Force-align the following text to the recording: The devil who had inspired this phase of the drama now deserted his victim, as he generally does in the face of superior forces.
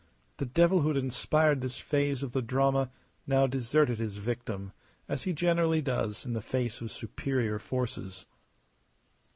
The 0.37 0.47
devil 0.47 0.81
who 0.81 0.87
had 0.87 0.97
inspired 0.97 1.61
this 1.61 1.77
phase 1.77 2.23
of 2.23 2.31
the 2.31 2.41
drama 2.41 2.89
now 3.27 3.45
deserted 3.45 3.99
his 3.99 4.17
victim, 4.17 4.71
as 5.07 5.25
he 5.25 5.31
generally 5.31 5.79
does 5.83 6.25
in 6.25 6.33
the 6.33 6.41
face 6.41 6.81
of 6.81 6.89
superior 6.91 7.59
forces. 7.59 8.25